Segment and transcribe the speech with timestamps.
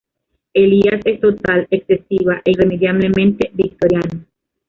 [0.55, 4.25] Elías es total, excesiva, e irremediablemente victoriano.